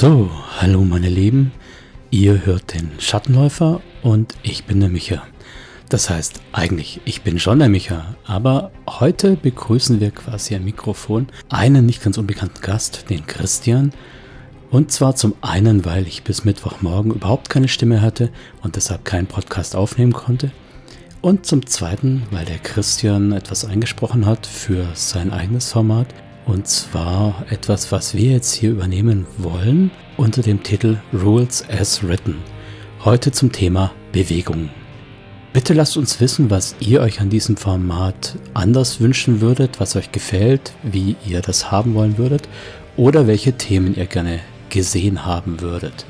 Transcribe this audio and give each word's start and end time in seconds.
So, 0.00 0.30
hallo 0.58 0.82
meine 0.82 1.10
Lieben, 1.10 1.52
ihr 2.10 2.46
hört 2.46 2.72
den 2.72 2.90
Schattenläufer 2.98 3.82
und 4.02 4.34
ich 4.42 4.64
bin 4.64 4.80
der 4.80 4.88
Micha. 4.88 5.22
Das 5.90 6.08
heißt, 6.08 6.40
eigentlich, 6.52 7.02
ich 7.04 7.20
bin 7.20 7.38
schon 7.38 7.58
der 7.58 7.68
Micha, 7.68 8.14
aber 8.24 8.70
heute 8.88 9.36
begrüßen 9.36 10.00
wir 10.00 10.10
quasi 10.10 10.54
am 10.54 10.64
Mikrofon 10.64 11.26
einen 11.50 11.84
nicht 11.84 12.02
ganz 12.02 12.16
unbekannten 12.16 12.62
Gast, 12.62 13.10
den 13.10 13.26
Christian. 13.26 13.92
Und 14.70 14.90
zwar 14.90 15.16
zum 15.16 15.34
einen, 15.42 15.84
weil 15.84 16.06
ich 16.06 16.22
bis 16.22 16.46
Mittwochmorgen 16.46 17.12
überhaupt 17.12 17.50
keine 17.50 17.68
Stimme 17.68 18.00
hatte 18.00 18.30
und 18.62 18.76
deshalb 18.76 19.04
keinen 19.04 19.26
Podcast 19.26 19.76
aufnehmen 19.76 20.14
konnte. 20.14 20.50
Und 21.20 21.44
zum 21.44 21.66
zweiten, 21.66 22.22
weil 22.30 22.46
der 22.46 22.58
Christian 22.58 23.32
etwas 23.32 23.66
eingesprochen 23.66 24.24
hat 24.24 24.46
für 24.46 24.86
sein 24.94 25.30
eigenes 25.30 25.70
Format 25.70 26.06
und 26.50 26.66
zwar 26.66 27.44
etwas, 27.48 27.92
was 27.92 28.14
wir 28.14 28.32
jetzt 28.32 28.52
hier 28.52 28.72
übernehmen 28.72 29.24
wollen 29.38 29.92
unter 30.16 30.42
dem 30.42 30.64
Titel 30.64 30.98
Rules 31.12 31.64
as 31.70 32.02
Written. 32.02 32.38
Heute 33.04 33.30
zum 33.30 33.52
Thema 33.52 33.92
Bewegung. 34.10 34.68
Bitte 35.52 35.74
lasst 35.74 35.96
uns 35.96 36.20
wissen, 36.20 36.50
was 36.50 36.74
ihr 36.80 37.02
euch 37.02 37.20
an 37.20 37.30
diesem 37.30 37.56
Format 37.56 38.36
anders 38.52 39.00
wünschen 39.00 39.40
würdet, 39.40 39.78
was 39.78 39.94
euch 39.94 40.10
gefällt, 40.10 40.72
wie 40.82 41.14
ihr 41.24 41.40
das 41.40 41.70
haben 41.70 41.94
wollen 41.94 42.18
würdet 42.18 42.48
oder 42.96 43.28
welche 43.28 43.52
Themen 43.52 43.96
ihr 43.96 44.06
gerne 44.06 44.40
gesehen 44.70 45.24
haben 45.24 45.60
würdet. 45.60 46.04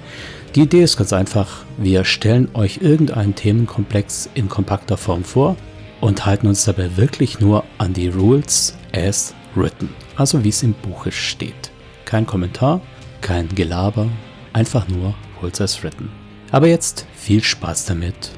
Die 0.55 0.63
Idee 0.63 0.83
ist 0.83 0.97
ganz 0.97 1.13
einfach, 1.13 1.65
wir 1.77 2.05
stellen 2.05 2.49
euch 2.55 2.79
irgendeinen 2.81 3.35
Themenkomplex 3.35 4.31
in 4.33 4.49
kompakter 4.49 4.97
Form 4.97 5.23
vor 5.23 5.57
und 6.01 6.25
halten 6.25 6.47
uns 6.47 6.65
dabei 6.65 6.97
wirklich 6.97 7.41
nur 7.41 7.65
an 7.77 7.93
die 7.93 8.09
Rules 8.09 8.75
as 8.93 9.35
written, 9.55 9.89
also 10.17 10.45
wie 10.45 10.49
es 10.49 10.63
im 10.63 10.75
Buche 10.75 11.13
steht. 11.13 11.71
Kein 12.05 12.27
Kommentar, 12.27 12.81
kein 13.21 13.49
Gelaber, 13.49 14.09
einfach 14.53 14.89
nur 14.89 15.15
Rules 15.41 15.61
as 15.61 15.83
written. 15.83 16.11
Aber 16.53 16.67
jetzt 16.67 17.07
viel 17.15 17.43
Spaß 17.43 17.87
damit 17.87 18.33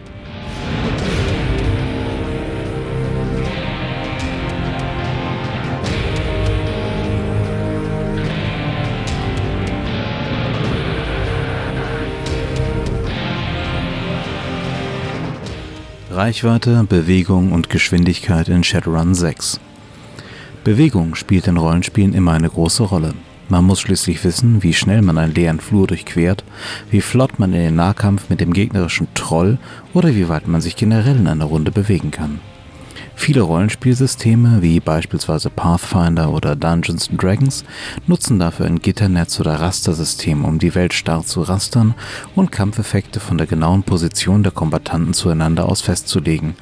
Reichweite, 16.12 16.84
Bewegung 16.86 17.52
und 17.52 17.70
Geschwindigkeit 17.70 18.48
in 18.48 18.62
Shadowrun 18.62 19.14
6. 19.14 19.58
Bewegung 20.64 21.16
spielt 21.16 21.48
in 21.48 21.56
Rollenspielen 21.56 22.14
immer 22.14 22.32
eine 22.32 22.48
große 22.48 22.84
Rolle. 22.84 23.14
Man 23.48 23.64
muss 23.64 23.80
schließlich 23.80 24.22
wissen, 24.22 24.62
wie 24.62 24.72
schnell 24.72 25.02
man 25.02 25.18
einen 25.18 25.34
leeren 25.34 25.58
Flur 25.58 25.88
durchquert, 25.88 26.44
wie 26.90 27.00
flott 27.00 27.40
man 27.40 27.52
in 27.52 27.60
den 27.60 27.74
Nahkampf 27.74 28.30
mit 28.30 28.40
dem 28.40 28.52
gegnerischen 28.52 29.08
Troll 29.14 29.58
oder 29.92 30.14
wie 30.14 30.28
weit 30.28 30.46
man 30.46 30.60
sich 30.60 30.76
generell 30.76 31.16
in 31.16 31.26
einer 31.26 31.46
Runde 31.46 31.72
bewegen 31.72 32.12
kann. 32.12 32.38
Viele 33.14 33.42
Rollenspielsysteme, 33.42 34.62
wie 34.62 34.80
beispielsweise 34.80 35.50
Pathfinder 35.50 36.32
oder 36.32 36.56
Dungeons 36.56 37.10
Dragons, 37.16 37.64
nutzen 38.06 38.38
dafür 38.38 38.66
ein 38.66 38.80
Gitternetz 38.80 39.38
oder 39.38 39.60
Rastersystem, 39.60 40.44
um 40.44 40.58
die 40.58 40.74
Welt 40.74 40.94
starr 40.94 41.24
zu 41.24 41.42
rastern 41.42 41.94
und 42.34 42.52
Kampfeffekte 42.52 43.20
von 43.20 43.36
der 43.36 43.46
genauen 43.46 43.82
Position 43.82 44.42
der 44.42 44.52
Kombattanten 44.52 45.12
zueinander 45.12 45.68
aus 45.68 45.82
festzulegen. 45.82 46.54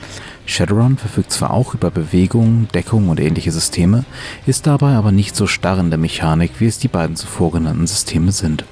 Shadowrun 0.46 0.96
verfügt 0.96 1.32
zwar 1.32 1.52
auch 1.52 1.74
über 1.74 1.90
Bewegung, 1.90 2.68
Deckung 2.74 3.08
und 3.08 3.20
ähnliche 3.20 3.52
Systeme, 3.52 4.04
ist 4.46 4.66
dabei 4.66 4.94
aber 4.94 5.12
nicht 5.12 5.36
so 5.36 5.46
starr 5.46 5.78
in 5.78 5.90
der 5.90 5.98
Mechanik, 5.98 6.52
wie 6.58 6.66
es 6.66 6.78
die 6.78 6.88
beiden 6.88 7.16
zuvor 7.16 7.52
genannten 7.52 7.86
Systeme 7.86 8.32
sind. 8.32 8.64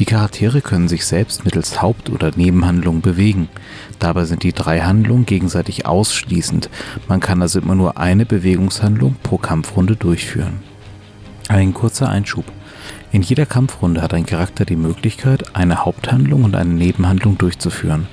Die 0.00 0.06
Charaktere 0.06 0.62
können 0.62 0.88
sich 0.88 1.04
selbst 1.04 1.44
mittels 1.44 1.82
Haupt- 1.82 2.08
oder 2.08 2.32
Nebenhandlungen 2.34 3.02
bewegen. 3.02 3.50
Dabei 3.98 4.24
sind 4.24 4.42
die 4.42 4.54
drei 4.54 4.80
Handlungen 4.80 5.26
gegenseitig 5.26 5.84
ausschließend. 5.84 6.70
Man 7.06 7.20
kann 7.20 7.42
also 7.42 7.60
immer 7.60 7.74
nur 7.74 7.98
eine 7.98 8.24
Bewegungshandlung 8.24 9.16
pro 9.22 9.36
Kampfrunde 9.36 9.96
durchführen. 9.96 10.62
Ein 11.48 11.74
kurzer 11.74 12.08
Einschub. 12.08 12.46
In 13.12 13.22
jeder 13.22 13.44
Kampfrunde 13.44 14.02
hat 14.02 14.14
ein 14.14 14.24
Charakter 14.24 14.64
die 14.64 14.76
Möglichkeit, 14.76 15.56
eine 15.56 15.84
Haupthandlung 15.84 16.44
und 16.44 16.54
eine 16.54 16.74
Nebenhandlung 16.74 17.38
durchzuführen. 17.38 18.06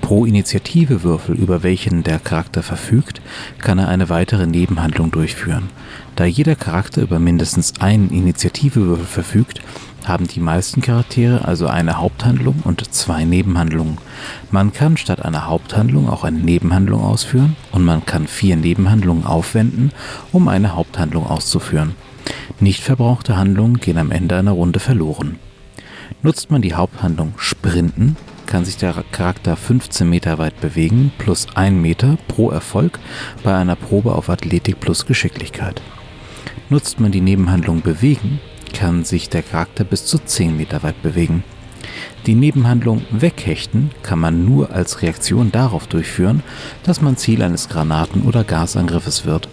Pro 0.00 0.24
Initiativewürfel, 0.24 1.34
über 1.34 1.64
welchen 1.64 2.04
der 2.04 2.20
Charakter 2.20 2.62
verfügt, 2.62 3.20
kann 3.58 3.78
er 3.78 3.88
eine 3.88 4.08
weitere 4.08 4.46
Nebenhandlung 4.46 5.10
durchführen. 5.10 5.70
Da 6.14 6.24
jeder 6.24 6.54
Charakter 6.54 7.02
über 7.02 7.18
mindestens 7.18 7.80
einen 7.80 8.10
Initiativewürfel 8.10 9.06
verfügt, 9.06 9.62
haben 10.04 10.28
die 10.28 10.40
meisten 10.40 10.80
Charaktere 10.80 11.44
also 11.44 11.66
eine 11.66 11.98
Haupthandlung 11.98 12.60
und 12.62 12.94
zwei 12.94 13.24
Nebenhandlungen. 13.24 13.98
Man 14.52 14.72
kann 14.72 14.96
statt 14.96 15.24
einer 15.24 15.46
Haupthandlung 15.46 16.08
auch 16.08 16.22
eine 16.22 16.38
Nebenhandlung 16.38 17.02
ausführen 17.02 17.56
und 17.72 17.84
man 17.84 18.06
kann 18.06 18.28
vier 18.28 18.56
Nebenhandlungen 18.56 19.26
aufwenden, 19.26 19.90
um 20.32 20.46
eine 20.46 20.76
Haupthandlung 20.76 21.26
auszuführen. 21.26 21.96
Nicht 22.60 22.82
verbrauchte 22.82 23.36
Handlungen 23.36 23.78
gehen 23.78 23.98
am 23.98 24.10
Ende 24.10 24.36
einer 24.36 24.52
Runde 24.52 24.80
verloren. 24.80 25.38
Nutzt 26.22 26.50
man 26.50 26.62
die 26.62 26.74
Haupthandlung 26.74 27.34
Sprinten, 27.36 28.16
kann 28.46 28.64
sich 28.64 28.76
der 28.76 28.94
Charakter 29.10 29.56
15 29.56 30.08
Meter 30.08 30.38
weit 30.38 30.60
bewegen, 30.60 31.12
plus 31.18 31.46
1 31.54 31.80
Meter 31.80 32.16
pro 32.28 32.50
Erfolg 32.50 32.98
bei 33.42 33.54
einer 33.54 33.76
Probe 33.76 34.14
auf 34.14 34.30
Athletik 34.30 34.80
plus 34.80 35.06
Geschicklichkeit. 35.06 35.82
Nutzt 36.70 37.00
man 37.00 37.12
die 37.12 37.20
Nebenhandlung 37.20 37.82
Bewegen, 37.82 38.40
kann 38.72 39.04
sich 39.04 39.28
der 39.28 39.42
Charakter 39.42 39.84
bis 39.84 40.06
zu 40.06 40.18
10 40.18 40.56
Meter 40.56 40.82
weit 40.82 41.00
bewegen. 41.02 41.44
Die 42.26 42.34
Nebenhandlung 42.34 43.02
Weghechten 43.10 43.90
kann 44.02 44.18
man 44.18 44.44
nur 44.44 44.72
als 44.72 45.02
Reaktion 45.02 45.52
darauf 45.52 45.86
durchführen, 45.86 46.42
dass 46.82 47.00
man 47.00 47.16
Ziel 47.16 47.42
eines 47.42 47.68
Granaten- 47.68 48.22
oder 48.22 48.42
Gasangriffes 48.42 49.24
wird. 49.24 49.48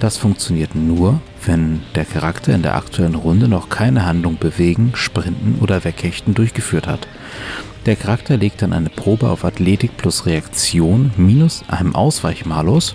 Das 0.00 0.16
funktioniert 0.16 0.74
nur, 0.74 1.20
wenn 1.46 1.82
der 1.94 2.04
Charakter 2.04 2.54
in 2.54 2.62
der 2.62 2.76
aktuellen 2.76 3.14
Runde 3.14 3.48
noch 3.48 3.68
keine 3.68 4.06
Handlung 4.06 4.38
bewegen, 4.38 4.92
sprinten 4.94 5.58
oder 5.60 5.84
weghechten 5.84 6.34
durchgeführt 6.34 6.86
hat. 6.86 7.06
Der 7.86 7.96
Charakter 7.96 8.36
legt 8.36 8.62
dann 8.62 8.72
eine 8.72 8.88
Probe 8.88 9.28
auf 9.28 9.44
Athletik 9.44 9.96
plus 9.96 10.26
Reaktion 10.26 11.12
minus 11.16 11.64
einem 11.68 11.94
Ausweichmalus, 11.94 12.94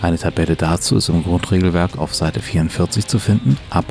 eine 0.00 0.18
Tabelle 0.18 0.54
dazu 0.54 0.96
ist 0.96 1.08
im 1.08 1.24
Grundregelwerk 1.24 1.98
auf 1.98 2.14
Seite 2.14 2.40
44 2.40 3.06
zu 3.06 3.18
finden, 3.18 3.56
ab. 3.68 3.84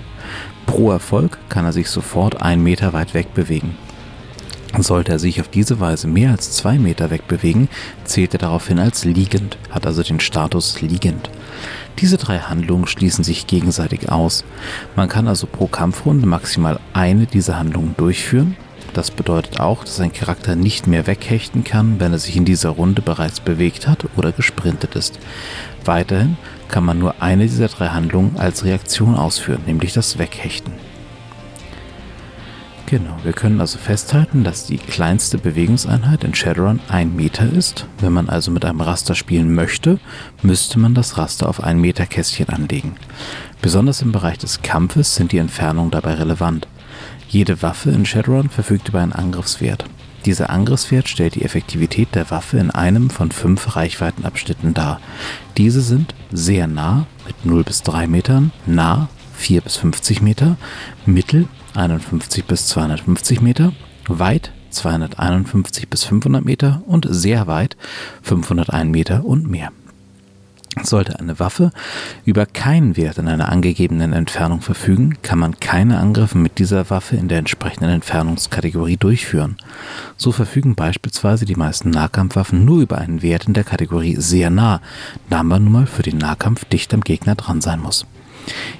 Pro 0.65 0.91
Erfolg 0.91 1.37
kann 1.49 1.65
er 1.65 1.73
sich 1.73 1.89
sofort 1.89 2.41
einen 2.41 2.63
Meter 2.63 2.93
weit 2.93 3.13
wegbewegen. 3.13 3.75
Sollte 4.79 5.11
er 5.11 5.19
sich 5.19 5.41
auf 5.41 5.47
diese 5.47 5.79
Weise 5.79 6.07
mehr 6.07 6.31
als 6.31 6.51
zwei 6.51 6.77
Meter 6.77 7.09
wegbewegen, 7.09 7.67
zählt 8.03 8.33
er 8.33 8.39
daraufhin 8.39 8.79
als 8.79 9.05
liegend, 9.05 9.57
hat 9.71 9.87
also 9.87 10.03
den 10.03 10.19
Status 10.19 10.81
liegend. 10.81 11.29
Diese 11.99 12.17
drei 12.17 12.37
Handlungen 12.39 12.85
schließen 12.85 13.23
sich 13.23 13.47
gegenseitig 13.47 14.11
aus. 14.11 14.45
Man 14.95 15.09
kann 15.09 15.27
also 15.27 15.47
pro 15.47 15.67
Kampfrunde 15.67 16.27
maximal 16.27 16.79
eine 16.93 17.25
dieser 17.25 17.57
Handlungen 17.57 17.95
durchführen. 17.97 18.55
Das 18.93 19.11
bedeutet 19.11 19.59
auch, 19.59 19.83
dass 19.83 19.99
ein 19.99 20.13
Charakter 20.13 20.55
nicht 20.55 20.87
mehr 20.87 21.07
weghechten 21.07 21.63
kann, 21.63 21.99
wenn 21.99 22.13
er 22.13 22.19
sich 22.19 22.35
in 22.35 22.45
dieser 22.45 22.69
Runde 22.69 23.01
bereits 23.01 23.39
bewegt 23.39 23.87
hat 23.87 24.05
oder 24.15 24.31
gesprintet 24.31 24.95
ist. 24.95 25.19
Weiterhin 25.85 26.37
kann 26.67 26.85
man 26.85 26.99
nur 26.99 27.21
eine 27.21 27.43
dieser 27.43 27.67
drei 27.67 27.89
Handlungen 27.89 28.37
als 28.37 28.63
Reaktion 28.63 29.15
ausführen, 29.15 29.61
nämlich 29.65 29.93
das 29.93 30.17
Weghechten. 30.17 30.73
Genau, 32.89 33.17
wir 33.23 33.33
können 33.33 33.59
also 33.59 33.77
festhalten, 33.77 34.45
dass 34.45 34.65
die 34.65 34.77
kleinste 34.77 35.37
Bewegungseinheit 35.37 36.23
in 36.23 36.33
Shadowrun 36.33 36.79
ein 36.87 37.17
Meter 37.17 37.51
ist. 37.51 37.85
Wenn 37.99 38.13
man 38.13 38.29
also 38.29 38.49
mit 38.49 38.63
einem 38.63 38.79
Raster 38.79 39.13
spielen 39.13 39.53
möchte, 39.53 39.99
müsste 40.41 40.79
man 40.79 40.93
das 40.93 41.17
Raster 41.17 41.49
auf 41.49 41.61
ein 41.61 41.81
Meter 41.81 42.05
Kästchen 42.05 42.47
anlegen. 42.47 42.95
Besonders 43.61 44.01
im 44.01 44.13
Bereich 44.13 44.37
des 44.37 44.61
Kampfes 44.61 45.15
sind 45.15 45.33
die 45.33 45.37
Entfernungen 45.37 45.91
dabei 45.91 46.13
relevant. 46.13 46.69
Jede 47.27 47.61
Waffe 47.61 47.89
in 47.89 48.05
Shadowrun 48.05 48.49
verfügt 48.49 48.87
über 48.87 49.01
einen 49.01 49.11
Angriffswert. 49.11 49.83
Dieser 50.25 50.49
Angriffswert 50.49 51.09
stellt 51.09 51.35
die 51.35 51.43
Effektivität 51.43 52.15
der 52.15 52.31
Waffe 52.31 52.57
in 52.57 52.71
einem 52.71 53.09
von 53.09 53.31
fünf 53.31 53.75
Reichweitenabschnitten 53.75 54.73
dar. 54.73 55.01
Diese 55.57 55.81
sind 55.81 56.15
sehr 56.31 56.67
nah 56.67 57.05
mit 57.25 57.45
0 57.45 57.65
bis 57.65 57.83
3 57.83 58.07
Metern, 58.07 58.53
nah 58.65 59.09
4 59.35 59.59
bis 59.59 59.75
50 59.75 60.21
Meter, 60.21 60.55
mittel 61.05 61.49
51 61.75 62.45
bis 62.45 62.67
250 62.67 63.41
Meter, 63.41 63.73
weit 64.07 64.51
251 64.69 65.89
bis 65.89 66.03
500 66.03 66.43
Meter 66.43 66.81
und 66.85 67.07
sehr 67.09 67.47
weit 67.47 67.77
501 68.21 68.91
Meter 68.91 69.25
und 69.25 69.49
mehr. 69.49 69.71
Sollte 70.83 71.19
eine 71.19 71.39
Waffe 71.39 71.71
über 72.23 72.45
keinen 72.45 72.97
Wert 72.97 73.17
in 73.17 73.27
einer 73.27 73.49
angegebenen 73.49 74.13
Entfernung 74.13 74.61
verfügen, 74.61 75.17
kann 75.23 75.39
man 75.39 75.59
keine 75.59 75.97
Angriffe 75.97 76.37
mit 76.37 76.59
dieser 76.59 76.89
Waffe 76.89 77.15
in 77.15 77.27
der 77.27 77.39
entsprechenden 77.39 77.89
Entfernungskategorie 77.89 78.97
durchführen. 78.97 79.57
So 80.17 80.31
verfügen 80.31 80.75
beispielsweise 80.75 81.45
die 81.45 81.55
meisten 81.55 81.89
Nahkampfwaffen 81.89 82.63
nur 82.63 82.81
über 82.81 82.99
einen 82.99 83.23
Wert 83.23 83.47
in 83.47 83.53
der 83.53 83.63
Kategorie 83.63 84.17
sehr 84.19 84.49
nah, 84.49 84.81
da 85.29 85.41
man 85.43 85.63
nun 85.63 85.73
mal 85.73 85.87
für 85.87 86.03
den 86.03 86.17
Nahkampf 86.17 86.65
dicht 86.65 86.93
am 86.93 87.01
Gegner 87.01 87.35
dran 87.35 87.61
sein 87.61 87.79
muss. 87.79 88.05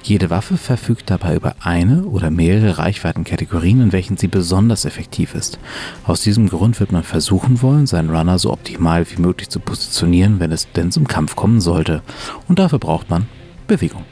Jede 0.02 0.30
Waffe 0.30 0.56
verfügt 0.56 1.10
dabei 1.10 1.36
über 1.36 1.56
eine 1.60 2.04
oder 2.04 2.30
mehrere 2.30 2.78
Reichweitenkategorien, 2.78 3.80
in 3.82 3.92
welchen 3.92 4.16
sie 4.16 4.28
besonders 4.28 4.84
effektiv 4.84 5.34
ist. 5.34 5.58
Aus 6.04 6.22
diesem 6.22 6.48
Grund 6.48 6.80
wird 6.80 6.92
man 6.92 7.02
versuchen 7.02 7.62
wollen, 7.62 7.86
seinen 7.86 8.10
Runner 8.10 8.38
so 8.38 8.52
optimal 8.52 9.06
wie 9.10 9.20
möglich 9.20 9.48
zu 9.48 9.60
positionieren, 9.60 10.40
wenn 10.40 10.52
es 10.52 10.70
denn 10.72 10.90
zum 10.90 11.06
Kampf 11.06 11.36
kommen 11.36 11.60
sollte. 11.60 12.02
Und 12.48 12.58
dafür 12.58 12.78
braucht 12.78 13.10
man 13.10 13.26
Bewegung. 13.66 14.04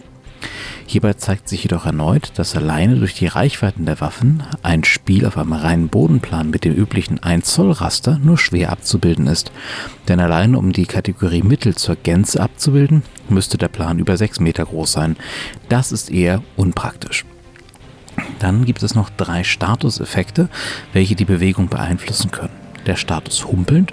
Hierbei 0.88 1.14
zeigt 1.14 1.48
sich 1.48 1.64
jedoch 1.64 1.84
erneut, 1.84 2.30
dass 2.36 2.54
alleine 2.54 2.94
durch 2.94 3.14
die 3.14 3.26
Reichweiten 3.26 3.86
der 3.86 4.00
Waffen 4.00 4.44
ein 4.62 4.84
Spiel 4.84 5.26
auf 5.26 5.36
einem 5.36 5.52
reinen 5.52 5.88
Bodenplan 5.88 6.48
mit 6.48 6.64
dem 6.64 6.74
üblichen 6.74 7.20
1 7.20 7.52
Zoll 7.52 7.72
Raster 7.72 8.20
nur 8.22 8.38
schwer 8.38 8.70
abzubilden 8.70 9.26
ist. 9.26 9.50
Denn 10.06 10.20
alleine 10.20 10.58
um 10.58 10.72
die 10.72 10.86
Kategorie 10.86 11.42
Mittel 11.42 11.74
zur 11.74 11.96
Gänze 11.96 12.40
abzubilden, 12.40 13.02
müsste 13.28 13.58
der 13.58 13.66
Plan 13.66 13.98
über 13.98 14.16
6 14.16 14.38
Meter 14.38 14.64
groß 14.64 14.92
sein. 14.92 15.16
Das 15.68 15.90
ist 15.90 16.08
eher 16.08 16.40
unpraktisch. 16.54 17.24
Dann 18.38 18.64
gibt 18.64 18.84
es 18.84 18.94
noch 18.94 19.10
drei 19.10 19.42
Statuseffekte, 19.42 20.48
welche 20.92 21.16
die 21.16 21.24
Bewegung 21.24 21.68
beeinflussen 21.68 22.30
können. 22.30 22.54
Der 22.86 22.96
Status 22.96 23.44
humpelnd. 23.44 23.92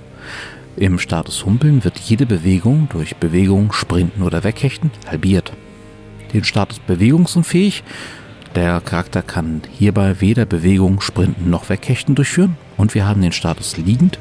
Im 0.75 0.99
Status 0.99 1.43
humpeln 1.43 1.83
wird 1.83 1.97
jede 1.97 2.27
Bewegung 2.27 2.87
durch 2.91 3.15
Bewegung, 3.15 3.73
Sprinten 3.73 4.21
oder 4.21 4.43
Weghechten 4.43 4.91
halbiert 5.07 5.53
den 6.33 6.43
Status 6.43 6.79
bewegungsunfähig. 6.79 7.83
Der 8.55 8.81
Charakter 8.81 9.21
kann 9.21 9.61
hierbei 9.71 10.21
weder 10.21 10.45
Bewegung, 10.45 11.01
Sprinten 11.01 11.49
noch 11.49 11.69
Weghechten 11.69 12.15
durchführen. 12.15 12.57
Und 12.77 12.93
wir 12.93 13.05
haben 13.05 13.21
den 13.21 13.31
Status 13.31 13.77
liegend. 13.77 14.19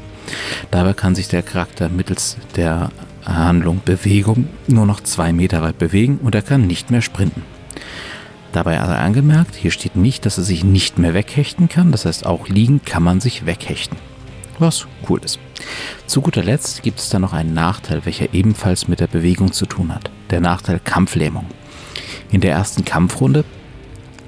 Dabei 0.70 0.92
kann 0.92 1.14
sich 1.14 1.28
der 1.28 1.42
Charakter 1.42 1.88
mittels 1.88 2.36
der 2.56 2.90
Handlung 3.24 3.80
Bewegung 3.84 4.48
nur 4.66 4.86
noch 4.86 5.00
zwei 5.00 5.32
Meter 5.32 5.62
weit 5.62 5.78
bewegen 5.78 6.18
und 6.22 6.34
er 6.34 6.42
kann 6.42 6.66
nicht 6.66 6.90
mehr 6.90 7.02
sprinten. 7.02 7.42
Dabei 8.52 8.80
also 8.80 8.92
angemerkt, 8.92 9.54
hier 9.54 9.70
steht 9.70 9.96
nicht, 9.96 10.26
dass 10.26 10.38
er 10.38 10.44
sich 10.44 10.62
nicht 10.62 10.98
mehr 10.98 11.14
weghechten 11.14 11.68
kann. 11.68 11.90
Das 11.90 12.04
heißt, 12.04 12.26
auch 12.26 12.48
liegend 12.48 12.84
kann 12.84 13.02
man 13.02 13.20
sich 13.20 13.46
weghechten. 13.46 13.96
Was 14.58 14.86
cool 15.08 15.20
ist. 15.24 15.38
Zu 16.06 16.20
guter 16.20 16.42
Letzt 16.42 16.82
gibt 16.82 16.98
es 16.98 17.08
da 17.08 17.18
noch 17.18 17.32
einen 17.32 17.54
Nachteil, 17.54 18.04
welcher 18.04 18.34
ebenfalls 18.34 18.88
mit 18.88 19.00
der 19.00 19.06
Bewegung 19.06 19.52
zu 19.52 19.64
tun 19.64 19.94
hat. 19.94 20.10
Der 20.30 20.40
Nachteil 20.40 20.80
Kampflähmung. 20.80 21.46
In 22.32 22.40
der 22.40 22.52
ersten 22.52 22.86
Kampfrunde 22.86 23.44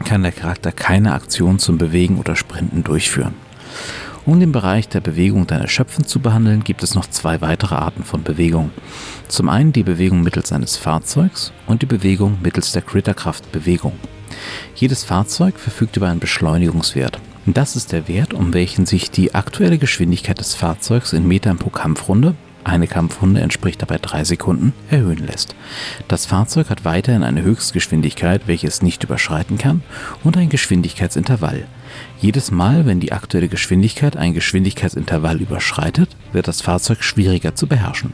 kann 0.04 0.22
der 0.22 0.32
Charakter 0.32 0.72
keine 0.72 1.14
Aktion 1.14 1.58
zum 1.58 1.78
Bewegen 1.78 2.18
oder 2.18 2.36
Sprinten 2.36 2.84
durchführen. 2.84 3.32
Um 4.26 4.40
den 4.40 4.52
Bereich 4.52 4.88
der 4.88 5.00
Bewegung 5.00 5.46
dann 5.46 5.62
erschöpfend 5.62 6.06
zu 6.06 6.20
behandeln, 6.20 6.64
gibt 6.64 6.82
es 6.82 6.94
noch 6.94 7.06
zwei 7.06 7.40
weitere 7.40 7.74
Arten 7.74 8.04
von 8.04 8.22
Bewegung. 8.22 8.70
Zum 9.28 9.48
einen 9.48 9.72
die 9.72 9.82
Bewegung 9.82 10.22
mittels 10.22 10.52
eines 10.52 10.76
Fahrzeugs 10.76 11.52
und 11.66 11.80
die 11.80 11.86
Bewegung 11.86 12.38
mittels 12.42 12.72
der 12.72 12.82
Critterkraft 12.82 13.50
Bewegung. 13.52 13.92
Jedes 14.74 15.02
Fahrzeug 15.02 15.58
verfügt 15.58 15.96
über 15.96 16.08
einen 16.08 16.20
Beschleunigungswert. 16.20 17.20
Das 17.46 17.74
ist 17.74 17.92
der 17.92 18.06
Wert, 18.06 18.34
um 18.34 18.52
welchen 18.52 18.84
sich 18.84 19.10
die 19.10 19.34
aktuelle 19.34 19.78
Geschwindigkeit 19.78 20.38
des 20.38 20.54
Fahrzeugs 20.54 21.14
in 21.14 21.26
Metern 21.26 21.56
pro 21.56 21.70
Kampfrunde 21.70 22.34
eine 22.64 22.86
Kampfrunde 22.86 23.40
entspricht 23.40 23.82
dabei 23.82 23.98
drei 23.98 24.24
Sekunden, 24.24 24.72
erhöhen 24.90 25.26
lässt. 25.26 25.54
Das 26.08 26.26
Fahrzeug 26.26 26.70
hat 26.70 26.84
weiterhin 26.84 27.22
eine 27.22 27.42
Höchstgeschwindigkeit, 27.42 28.42
welche 28.46 28.66
es 28.66 28.82
nicht 28.82 29.04
überschreiten 29.04 29.58
kann, 29.58 29.82
und 30.22 30.36
ein 30.36 30.48
Geschwindigkeitsintervall. 30.48 31.66
Jedes 32.20 32.50
Mal, 32.50 32.86
wenn 32.86 33.00
die 33.00 33.12
aktuelle 33.12 33.48
Geschwindigkeit 33.48 34.16
ein 34.16 34.34
Geschwindigkeitsintervall 34.34 35.40
überschreitet, 35.40 36.16
wird 36.32 36.48
das 36.48 36.62
Fahrzeug 36.62 37.02
schwieriger 37.02 37.54
zu 37.54 37.66
beherrschen. 37.66 38.12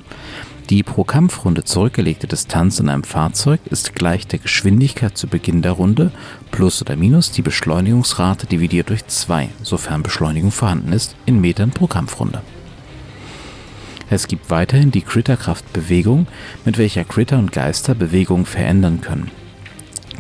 Die 0.71 0.85
pro 0.85 1.03
Kampfrunde 1.03 1.65
zurückgelegte 1.65 2.29
Distanz 2.29 2.79
in 2.79 2.89
einem 2.89 3.03
Fahrzeug 3.03 3.59
ist 3.71 3.97
gleich 3.97 4.29
der 4.29 4.39
Geschwindigkeit 4.39 5.19
zu 5.19 5.27
Beginn 5.27 5.63
der 5.63 5.73
Runde 5.73 6.13
plus 6.53 6.81
oder 6.81 6.95
minus 6.95 7.33
die 7.33 7.43
Beschleunigungsrate 7.43 8.47
dividiert 8.47 8.89
durch 8.89 9.05
2, 9.05 9.49
sofern 9.65 10.05
Beschleunigung 10.05 10.53
vorhanden 10.53 10.93
ist, 10.93 11.17
in 11.27 11.41
Metern 11.41 11.71
pro 11.71 11.89
Kampfrunde. 11.89 12.41
Es 14.11 14.27
gibt 14.27 14.51
weiterhin 14.51 14.91
die 14.91 15.03
Critterkraft-Bewegung, 15.03 16.27
mit 16.65 16.79
welcher 16.79 17.05
Critter 17.05 17.39
und 17.39 17.53
Geister 17.53 17.95
Bewegungen 17.95 18.45
verändern 18.45 19.01
können. 19.01 19.31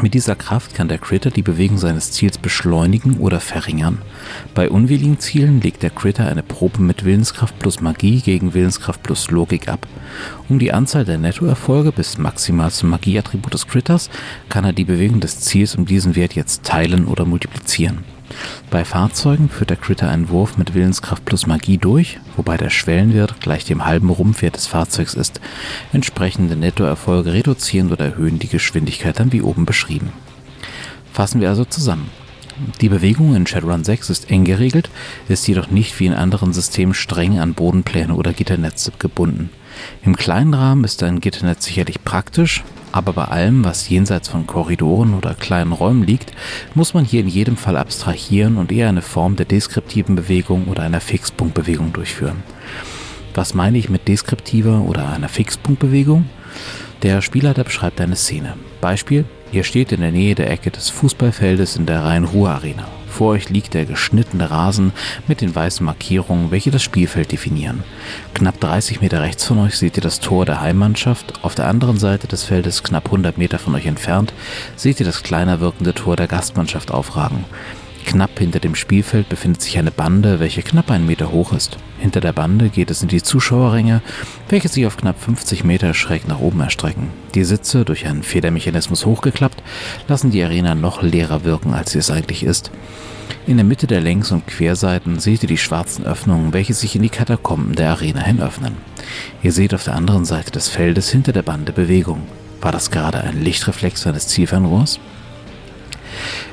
Mit 0.00 0.14
dieser 0.14 0.36
Kraft 0.36 0.74
kann 0.74 0.88
der 0.88 0.98
Critter 0.98 1.30
die 1.30 1.42
Bewegung 1.42 1.76
seines 1.76 2.12
Ziels 2.12 2.38
beschleunigen 2.38 3.18
oder 3.18 3.40
verringern. 3.40 3.98
Bei 4.54 4.70
unwilligen 4.70 5.18
Zielen 5.18 5.60
legt 5.60 5.82
der 5.82 5.90
Critter 5.90 6.26
eine 6.26 6.42
Probe 6.42 6.80
mit 6.80 7.04
Willenskraft 7.04 7.58
plus 7.58 7.80
Magie 7.80 8.20
gegen 8.20 8.54
Willenskraft 8.54 9.02
plus 9.02 9.30
Logik 9.30 9.68
ab. 9.68 9.86
Um 10.48 10.58
die 10.58 10.72
Anzahl 10.72 11.04
der 11.04 11.18
Nettoerfolge 11.18 11.92
bis 11.92 12.16
maximal 12.16 12.70
zum 12.70 12.90
Magieattribut 12.90 13.52
des 13.52 13.66
Critters 13.66 14.08
kann 14.48 14.64
er 14.64 14.72
die 14.72 14.84
Bewegung 14.84 15.20
des 15.20 15.40
Ziels 15.40 15.74
um 15.74 15.84
diesen 15.84 16.14
Wert 16.16 16.34
jetzt 16.34 16.62
teilen 16.62 17.06
oder 17.06 17.26
multiplizieren. 17.26 17.98
Bei 18.70 18.84
Fahrzeugen 18.84 19.48
führt 19.48 19.70
der 19.70 19.76
Critter 19.76 20.08
einen 20.08 20.28
Wurf 20.28 20.56
mit 20.56 20.74
Willenskraft 20.74 21.24
plus 21.24 21.46
Magie 21.46 21.78
durch, 21.78 22.18
wobei 22.36 22.56
der 22.56 22.70
Schwellenwert 22.70 23.40
gleich 23.40 23.64
dem 23.64 23.84
halben 23.84 24.10
Rumpfwert 24.10 24.56
des 24.56 24.66
Fahrzeugs 24.66 25.14
ist. 25.14 25.40
Entsprechende 25.92 26.56
Nettoerfolge 26.56 27.32
reduzieren 27.32 27.90
oder 27.90 28.06
erhöhen 28.06 28.38
die 28.38 28.48
Geschwindigkeit 28.48 29.18
dann 29.18 29.32
wie 29.32 29.42
oben 29.42 29.66
beschrieben. 29.66 30.12
Fassen 31.12 31.40
wir 31.40 31.48
also 31.48 31.64
zusammen. 31.64 32.08
Die 32.80 32.90
Bewegung 32.90 33.34
in 33.34 33.46
Shadowrun 33.46 33.84
6 33.84 34.10
ist 34.10 34.30
eng 34.30 34.44
geregelt, 34.44 34.90
ist 35.28 35.48
jedoch 35.48 35.70
nicht 35.70 35.98
wie 35.98 36.06
in 36.06 36.12
anderen 36.12 36.52
Systemen 36.52 36.92
streng 36.92 37.38
an 37.38 37.54
Bodenpläne 37.54 38.14
oder 38.14 38.34
Gitternetze 38.34 38.92
gebunden. 38.98 39.48
Im 40.04 40.14
kleinen 40.14 40.52
Rahmen 40.52 40.84
ist 40.84 41.02
ein 41.02 41.20
Gitternetz 41.20 41.64
sicherlich 41.64 42.04
praktisch, 42.04 42.62
aber 42.92 43.14
bei 43.14 43.24
allem, 43.24 43.64
was 43.64 43.88
jenseits 43.88 44.28
von 44.28 44.46
Korridoren 44.46 45.14
oder 45.14 45.34
kleinen 45.34 45.72
Räumen 45.72 46.02
liegt, 46.02 46.32
muss 46.74 46.92
man 46.92 47.04
hier 47.06 47.20
in 47.20 47.28
jedem 47.28 47.56
Fall 47.56 47.78
abstrahieren 47.78 48.58
und 48.58 48.72
eher 48.72 48.88
eine 48.88 49.02
Form 49.02 49.36
der 49.36 49.46
deskriptiven 49.46 50.16
Bewegung 50.16 50.66
oder 50.66 50.82
einer 50.82 51.00
Fixpunktbewegung 51.00 51.94
durchführen. 51.94 52.42
Was 53.34 53.54
meine 53.54 53.78
ich 53.78 53.88
mit 53.88 54.06
deskriptiver 54.06 54.82
oder 54.82 55.08
einer 55.08 55.28
Fixpunktbewegung? 55.28 56.28
Der 57.02 57.22
Spielleiter 57.22 57.64
beschreibt 57.64 58.00
eine 58.00 58.16
Szene. 58.16 58.54
Beispiel, 58.80 59.24
ihr 59.52 59.64
steht 59.64 59.92
in 59.92 60.00
der 60.00 60.12
Nähe 60.12 60.34
der 60.34 60.50
Ecke 60.50 60.70
des 60.70 60.90
Fußballfeldes 60.90 61.76
in 61.76 61.86
der 61.86 62.04
Rhein-Ruhr-Arena. 62.04 62.86
Vor 63.08 63.32
euch 63.32 63.48
liegt 63.50 63.74
der 63.74 63.86
geschnittene 63.86 64.50
Rasen 64.50 64.92
mit 65.26 65.40
den 65.40 65.54
weißen 65.54 65.84
Markierungen, 65.84 66.50
welche 66.50 66.70
das 66.70 66.82
Spielfeld 66.82 67.32
definieren. 67.32 67.82
Knapp 68.34 68.60
30 68.60 69.00
Meter 69.00 69.20
rechts 69.20 69.44
von 69.44 69.58
euch 69.58 69.76
seht 69.76 69.96
ihr 69.96 70.02
das 70.02 70.20
Tor 70.20 70.46
der 70.46 70.60
Heimmannschaft. 70.60 71.42
Auf 71.42 71.54
der 71.54 71.66
anderen 71.66 71.98
Seite 71.98 72.28
des 72.28 72.44
Feldes, 72.44 72.82
knapp 72.82 73.06
100 73.06 73.36
Meter 73.36 73.58
von 73.58 73.74
euch 73.74 73.86
entfernt, 73.86 74.32
seht 74.76 75.00
ihr 75.00 75.06
das 75.06 75.22
kleiner 75.22 75.60
wirkende 75.60 75.92
Tor 75.92 76.16
der 76.16 76.28
Gastmannschaft 76.28 76.92
aufragen. 76.92 77.44
Knapp 78.04 78.38
hinter 78.38 78.58
dem 78.58 78.74
Spielfeld 78.74 79.28
befindet 79.28 79.62
sich 79.62 79.78
eine 79.78 79.90
Bande, 79.90 80.40
welche 80.40 80.62
knapp 80.62 80.90
einen 80.90 81.06
Meter 81.06 81.30
hoch 81.30 81.52
ist. 81.52 81.78
Hinter 81.98 82.20
der 82.20 82.32
Bande 82.32 82.68
geht 82.68 82.90
es 82.90 83.02
in 83.02 83.08
die 83.08 83.22
Zuschauerränge, 83.22 84.02
welche 84.48 84.68
sich 84.68 84.86
auf 84.86 84.96
knapp 84.96 85.20
50 85.20 85.64
Meter 85.64 85.94
schräg 85.94 86.26
nach 86.26 86.40
oben 86.40 86.60
erstrecken. 86.60 87.08
Die 87.34 87.44
Sitze, 87.44 87.84
durch 87.84 88.06
einen 88.06 88.22
Federmechanismus 88.22 89.06
hochgeklappt, 89.06 89.62
lassen 90.08 90.30
die 90.30 90.42
Arena 90.42 90.74
noch 90.74 91.02
leerer 91.02 91.44
wirken, 91.44 91.74
als 91.74 91.92
sie 91.92 91.98
es 91.98 92.10
eigentlich 92.10 92.42
ist. 92.42 92.70
In 93.46 93.56
der 93.56 93.64
Mitte 93.64 93.86
der 93.86 94.00
Längs- 94.00 94.32
und 94.32 94.46
Querseiten 94.46 95.18
seht 95.18 95.42
ihr 95.42 95.48
die 95.48 95.58
schwarzen 95.58 96.04
Öffnungen, 96.04 96.52
welche 96.52 96.74
sich 96.74 96.96
in 96.96 97.02
die 97.02 97.08
Katakomben 97.08 97.74
der 97.74 97.90
Arena 97.90 98.22
hin 98.22 98.40
öffnen. 98.40 98.76
Ihr 99.42 99.52
seht 99.52 99.74
auf 99.74 99.84
der 99.84 99.94
anderen 99.94 100.24
Seite 100.24 100.50
des 100.50 100.68
Feldes 100.68 101.10
hinter 101.10 101.32
der 101.32 101.42
Bande 101.42 101.72
Bewegung. 101.72 102.22
War 102.60 102.72
das 102.72 102.90
gerade 102.90 103.22
ein 103.22 103.42
Lichtreflex 103.42 104.06
eines 104.06 104.28
Zielfernrohrs? 104.28 105.00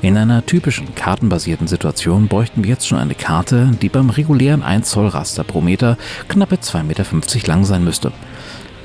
In 0.01 0.16
einer 0.16 0.46
typischen 0.46 0.94
kartenbasierten 0.94 1.68
Situation 1.68 2.27
bräuchten 2.27 2.63
wir 2.63 2.70
jetzt 2.70 2.88
schon 2.88 3.00
eine 3.00 3.16
Karte, 3.16 3.72
die 3.82 3.89
beim 3.89 4.12
regulären 4.12 4.62
1 4.62 4.89
Zoll 4.89 5.08
Raster 5.08 5.44
pro 5.44 5.60
Meter 5.60 5.98
knappe 6.27 6.58
2,50 6.58 6.84
Meter 6.84 7.48
lang 7.48 7.66
sein 7.66 7.84
müsste. 7.84 8.12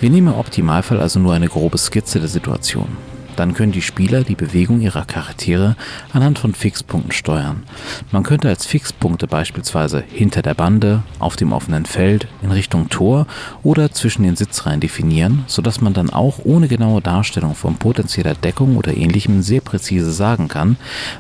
Wir 0.00 0.08
nehmen 0.08 0.28
im 0.28 0.34
Optimalfall 0.34 1.00
also 1.00 1.20
nur 1.20 1.34
eine 1.34 1.48
grobe 1.48 1.76
Skizze 1.76 2.18
der 2.18 2.28
Situation. 2.28 2.96
Dann 3.42 3.54
können 3.54 3.72
die 3.72 3.82
Spieler 3.82 4.22
die 4.22 4.36
Bewegung 4.36 4.82
ihrer 4.82 5.04
Charaktere 5.04 5.74
anhand 6.12 6.38
von 6.38 6.54
Fixpunkten 6.54 7.10
steuern. 7.10 7.64
Man 8.12 8.22
könnte 8.22 8.48
als 8.48 8.66
Fixpunkte 8.66 9.26
beispielsweise 9.26 10.04
hinter 10.06 10.42
der 10.42 10.54
Bande, 10.54 11.02
auf 11.18 11.34
dem 11.34 11.52
offenen 11.52 11.84
Feld, 11.84 12.28
in 12.42 12.52
Richtung 12.52 12.88
Tor 12.88 13.26
oder 13.64 13.90
zwischen 13.90 14.22
den 14.22 14.36
Sitzreihen 14.36 14.78
definieren, 14.78 15.42
sodass 15.48 15.80
man 15.80 15.92
dann 15.92 16.10
auch 16.10 16.38
ohne 16.44 16.68
genaue 16.68 17.02
Darstellung 17.02 17.56
von 17.56 17.74
potenzieller 17.74 18.34
Deckung 18.34 18.76
oder 18.76 18.96
ähnlichem 18.96 19.42
sehr 19.42 19.60
präzise 19.60 20.12
sagen 20.12 20.46
kann, 20.46 20.76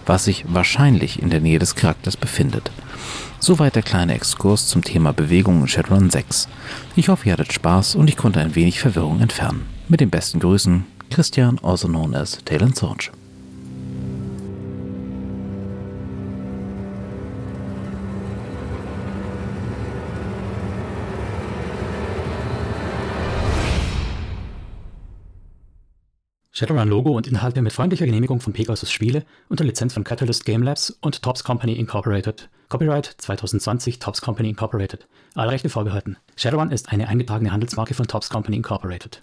was 0.06 0.26
sich 0.26 0.44
wahrscheinlich 0.46 1.20
in 1.20 1.28
der 1.28 1.40
Nähe 1.40 1.58
des 1.58 1.74
Charakters 1.74 2.16
befindet. 2.16 2.70
Soweit 3.40 3.74
der 3.74 3.82
kleine 3.82 4.14
Exkurs 4.14 4.68
zum 4.68 4.84
Thema 4.84 5.12
Bewegung 5.12 5.62
in 5.62 5.66
Shadowrun 5.66 6.08
6. 6.08 6.46
Ich 6.94 7.08
hoffe, 7.08 7.26
ihr 7.26 7.32
hattet 7.32 7.52
Spaß 7.52 7.96
und 7.96 8.08
ich 8.08 8.16
konnte 8.16 8.38
ein 8.38 8.54
wenig 8.54 8.78
Verwirrung 8.78 9.18
entfernen. 9.18 9.66
Mit 9.88 10.00
den 10.00 10.10
besten 10.10 10.38
Grüßen, 10.38 10.84
Christian, 11.12 11.58
also 11.62 11.88
known 11.88 12.14
as 12.14 12.42
Talon 12.44 12.72
Sorge. 12.72 13.10
Shadowrun-Logo 26.54 27.10
und 27.10 27.26
Inhalte 27.26 27.60
mit 27.60 27.72
freundlicher 27.72 28.06
Genehmigung 28.06 28.40
von 28.40 28.52
Pegasus 28.52 28.90
Spiele 28.90 29.24
unter 29.48 29.64
Lizenz 29.64 29.94
von 29.94 30.04
Catalyst 30.04 30.44
Game 30.44 30.62
Labs 30.62 30.90
und 31.00 31.22
Tops 31.22 31.44
Company 31.44 31.72
Incorporated. 31.74 32.48
Copyright 32.68 33.06
2020 33.18 33.98
Tops 33.98 34.20
Company 34.20 34.50
Incorporated. 34.50 35.06
Alle 35.34 35.50
Rechte 35.50 35.68
vorbehalten. 35.68 36.16
Shadowrun 36.36 36.70
ist 36.70 36.90
eine 36.90 37.08
eingetragene 37.08 37.52
Handelsmarke 37.52 37.94
von 37.94 38.06
Tops 38.06 38.30
Company 38.30 38.56
Incorporated. 38.56 39.22